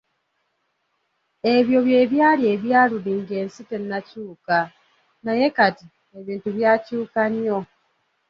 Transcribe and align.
"Ebyo 1.53 1.77
bye 1.85 2.01
byali 2.11 2.43
ebya 2.53 2.81
luli 2.89 3.13
nga 3.19 3.33
ensi 3.43 3.61
tennakyuka, 3.69 4.57
naye 5.25 5.45
kati 5.57 5.85
ebintu 6.17 6.47
byakyuka 6.55 7.21
nnyo." 7.31 7.59